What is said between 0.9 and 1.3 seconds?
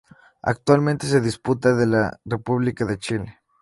es